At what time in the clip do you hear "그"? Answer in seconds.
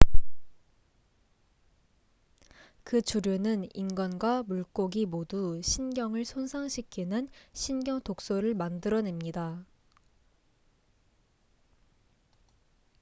2.83-3.03